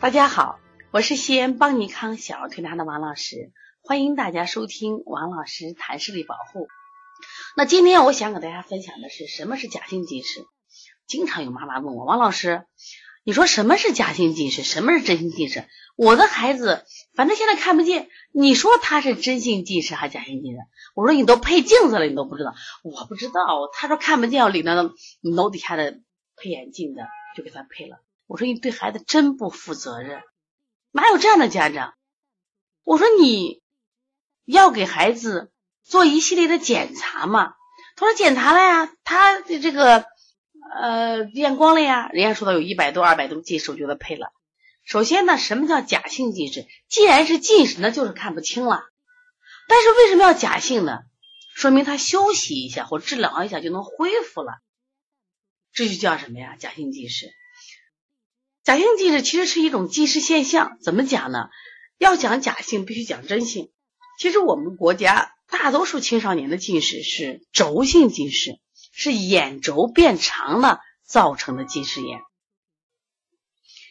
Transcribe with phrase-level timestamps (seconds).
[0.00, 0.60] 大家好，
[0.92, 3.50] 我是西安邦尼康小儿推拿的王老师，
[3.82, 6.68] 欢迎大家收听王老师谈视力保护。
[7.56, 10.46] 那今天我想给大家分享的是什么是假性近视。
[11.08, 12.62] 经常有妈妈问我，王老师，
[13.24, 15.64] 你说什么是假性近视，什么是真性近视？
[15.96, 16.86] 我的孩子
[17.16, 20.60] 反正现在看不见，你说他是真性近视还是假性近视？
[20.94, 22.54] 我说你都配镜子了，你都不知道？
[22.84, 23.68] 我不知道。
[23.72, 25.98] 他说看不见，我领着楼底下的
[26.36, 27.96] 配眼镜的就给他配了。
[28.28, 30.22] 我说你对孩子真不负责任，
[30.92, 31.94] 哪有这样的家长？
[32.84, 33.62] 我说你
[34.44, 35.50] 要给孩子
[35.82, 37.54] 做一系列的检查嘛。
[37.96, 40.04] 他说检查了呀，他的这个
[40.76, 44.30] 呃验光了呀，人家说他有一百多、二百多近视，我觉得配了。
[44.84, 46.66] 首先呢，什么叫假性近视？
[46.86, 48.84] 既然是近视，那就是看不清了。
[49.66, 51.00] 但是为什么要假性呢？
[51.54, 54.60] 说明他休息一下或治疗一下就能恢复了，
[55.72, 56.56] 这就叫什么呀？
[56.58, 57.32] 假性近视。
[58.68, 61.48] 假性近视其实是一种近视现象，怎么讲呢？
[61.96, 63.72] 要讲假性，必须讲真性。
[64.18, 68.60] 其实我们国家大多数青少年的近视是轴性近视，
[68.92, 72.20] 是眼轴变长了造成的近视眼。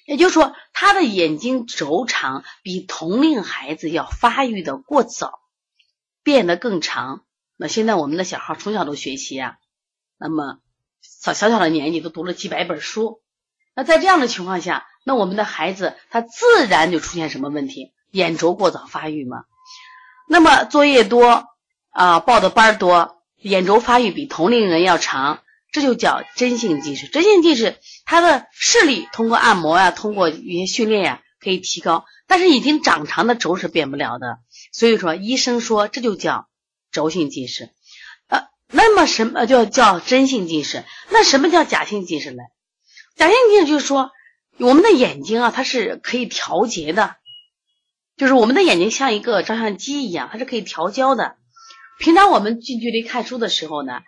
[0.06, 5.40] 也就是说，他的眼睛轴长比同龄孩子要发育的过早，
[6.22, 7.26] 变得更长。
[7.56, 9.56] 那现在我们的小孩从小都学习啊，
[10.20, 10.60] 那么
[11.02, 13.24] 小小小的年纪都读了几百本书。
[13.78, 17.94] 那在这样的情况下，那我们的孩子他自然就出现什么问题？
[18.10, 19.44] 眼轴过早发育嘛。
[20.28, 21.46] 那么作业多
[21.92, 27.06] 啊，报的班多，眼轴发育比同龄人要长，这就叫真性近视。
[27.06, 34.40] 真性近视，他的视力通过按摩呀，通过一些训练呀可以提高，但是已经长长的轴是变不了的。
[34.72, 36.48] 所以说，医生说这就叫
[36.92, 37.70] 轴性近视。
[38.28, 40.84] 呃，那么什么叫叫真性近视？
[41.10, 42.42] 那什么叫假性近视呢？
[43.18, 44.12] 假性近视就是说，
[44.60, 47.16] 我们的眼睛啊，它是可以调节的，
[48.16, 51.36] 就是我们的眼睛像一个照相机一样，它是可以调焦的。
[51.98, 54.02] 平常我们近距离看书的时候呢，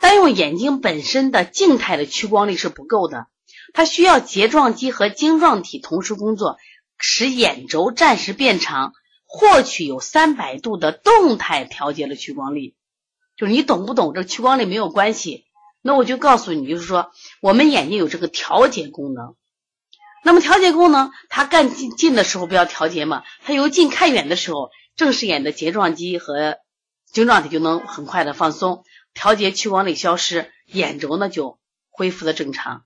[0.00, 3.26] 单用眼睛本身的静态的屈光力是不够的，
[3.74, 6.56] 它需要睫状肌和晶状体同时工作，
[6.96, 8.94] 使眼轴暂时变长，
[9.26, 12.74] 获取有三百度的动态调节的屈光力。
[13.36, 14.14] 就是你懂不懂？
[14.14, 15.45] 这屈光力没有关系。
[15.86, 19.36] 那我就告诉你，就是说，我们眼睛有这个调节功能。
[20.24, 26.58] 那么调节功能，它干近近的时候不要调节嘛，它由近看远的时候，正视眼的睫状肌和
[27.12, 28.82] 晶状体就能很快的放松，
[29.14, 32.82] 调节屈光力消失，眼轴呢就恢复的正常。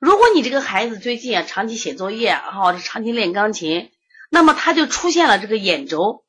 [0.00, 3.92] 如果你这个孩子最近啊长期写作业啊，或者长期练钢琴，
[4.30, 6.25] 那么他就出现了这个眼轴。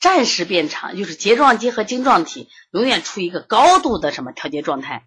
[0.00, 5.06] 暂时变长，就是睫状肌和晶状体永远处于一个高度的什么调节状态，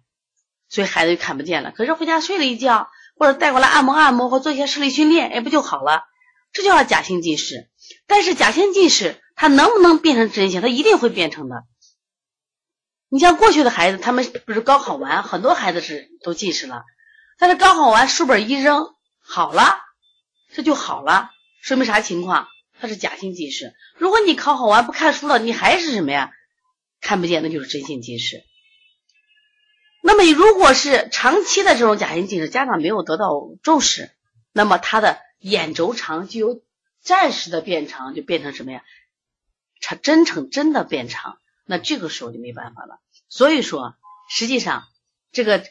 [0.68, 1.70] 所以孩子就看不见了。
[1.70, 6.04] 可是回家睡了一觉，或者带过来按摩按摩，或做一些视力训练，哎，不就好了？
[6.52, 7.70] 这叫假性近视。
[8.06, 10.60] 但是假性近视它能不能变成真性？
[10.60, 11.64] 它一定会变成的。
[13.08, 16.84] 你像过去的孩子，他们不是高考完，很多孩子是都近视了，
[17.38, 19.80] 但是高考完书本一扔，好了，
[20.52, 21.30] 这就好了，
[21.62, 22.46] 说明啥情况？
[22.80, 23.74] 它是假性近视。
[23.96, 26.32] 如果你考好完不看书了，你还是什么呀？
[27.00, 28.42] 看不见，那就是真性近视。
[30.02, 33.30] 那么，如果是长期的这种假性近视，家长没有得到
[33.62, 34.10] 重视，
[34.52, 36.62] 那么他的眼轴长就由
[37.02, 38.82] 暂时的变长，就变成什么呀？
[39.80, 42.98] 成真成真的变长，那这个时候就没办法了。
[43.28, 43.94] 所以说，
[44.30, 44.84] 实际上
[45.32, 45.64] 这个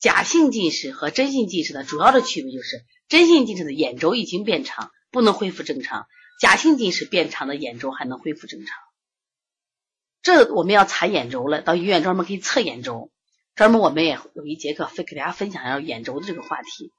[0.00, 6.06] 假性近视和真性近视的主要的区别就是，真性近视的眼轴已经变长，不能恢复正常。
[6.38, 8.76] 假性近视变长的眼轴还能恢复正常，
[10.22, 13.10] 这我们要查眼轴了，到医院专门可以测眼轴，
[13.54, 16.92] 专门我们也有一节课会给大家分享一下眼轴的这个话题。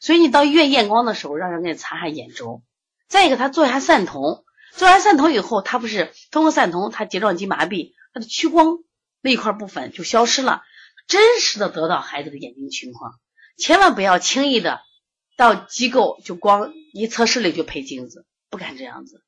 [0.00, 2.62] 所以你到医院验光的时候，让人给你查下眼轴。
[3.08, 8.78] 再一个，他做一下散瞳，做完散瞳以后，他不是通过散瞳，他睫状肌麻痹，他的屈光
[9.20, 10.62] 那一块部分就消失了，
[11.06, 13.12] 真实的得到孩子的眼睛情况。
[13.58, 14.80] 千万不要轻易的
[15.36, 18.24] 到机构就光一测视力就配镜子。
[18.50, 19.22] 不敢这样子，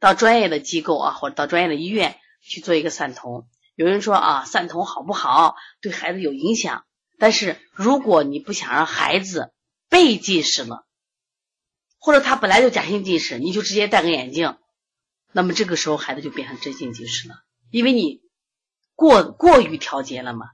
[0.00, 3.46] 到专业的机构啊，或者到专业的医院去做一个散瞳。
[3.74, 5.54] 有人说啊，散瞳好不好？
[5.80, 6.84] 对孩子有影响。
[7.18, 9.52] 但是如果你不想让孩子
[9.88, 10.86] 被近视了，
[11.98, 14.56] 或者他本来就假性近视，你就直接戴个眼镜，
[15.32, 17.34] 那么这个时候孩子就变成真性近视了，
[17.70, 18.20] 因为你
[18.94, 20.46] 过过于调节了嘛。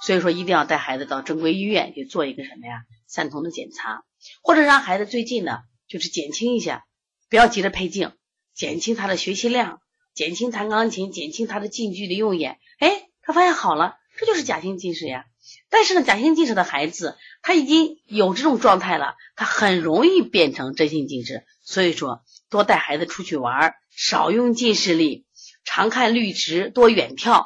[0.00, 4.04] 所以说，一定要带孩子到正规医院去做一个什么呀，散瞳的检查，
[4.42, 5.58] 或者让孩子最近呢，
[5.88, 6.84] 就是减轻一下。
[7.30, 8.12] 不要急着配镜，
[8.54, 9.80] 减轻他的学习量，
[10.14, 12.58] 减轻弹钢琴，减轻他的近距离用眼。
[12.78, 15.26] 哎，他发现好了，这就是假性近视呀。
[15.68, 21.44] 但是呢，假性近视的孩子他已经有这种状态了，他很容易变成真性近视。
[21.62, 25.26] 所以说，多带孩子出去玩，少用近视力，
[25.64, 27.44] 常看绿植，多远眺，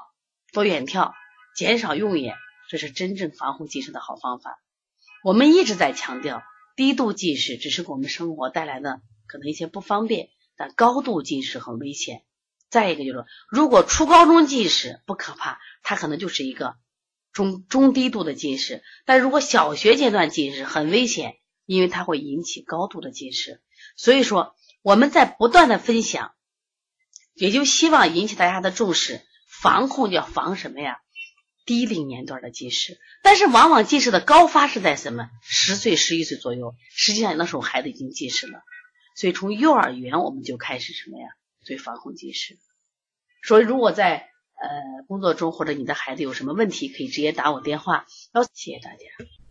[0.53, 1.11] 多远眺，
[1.57, 2.37] 减少用眼，
[2.71, 4.61] 这是真正防护近视的好方法。
[5.25, 6.43] 我们一直在强调，
[6.77, 9.01] 低度近视只是给我们生活带来的
[9.33, 12.23] 可能一些不方便，但高度近视很危险。
[12.69, 16.77] 再一个就是，如果初高中近视不可怕，它可能就是一个
[17.33, 18.83] 中中低度的近视。
[19.07, 23.63] 但如果小学阶段近视很危险，因为它会引起高度的近视。
[23.97, 26.33] 所以说，我们在不断的分享，
[27.33, 29.23] 也就希望引起大家的重视。
[29.47, 30.99] 防控要防什么呀？
[31.65, 32.99] 低龄年段的近视。
[33.23, 35.31] 但是往往近视的高发是在什么？
[35.43, 36.75] 十岁、十一岁左右。
[36.91, 38.63] 实际上那时候孩子已经近视了。
[39.15, 41.29] 所以从幼儿园我们就开始什么呀？
[41.61, 42.59] 所以防控近视。
[43.43, 48.07] 所以如果在呃工作中或者你的孩子有什么问题，可以直接打我电话。
[48.33, 49.42] 好，谢谢大家。